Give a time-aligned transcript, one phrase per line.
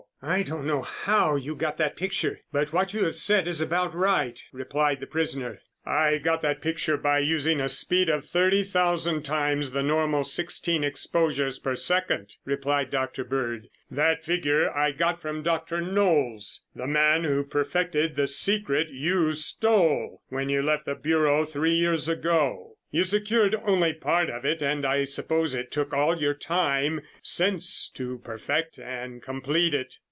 [0.23, 3.95] "I don't know how you got that picture, but what you have said is about
[3.95, 5.61] right," replied the prisoner.
[5.83, 10.83] "I got that picture by using a speed of thirty thousand times the normal sixteen
[10.83, 13.23] exposures per second," replied Dr.
[13.23, 13.69] Bird.
[13.89, 15.81] "That figure I got from Dr.
[15.81, 21.73] Knolles, the man who perfected the secret you stole when you left the Bureau three
[21.73, 22.77] years ago.
[22.91, 27.89] You secured only part of it and I suppose it took all your time since
[27.95, 29.95] to perfect and complete it.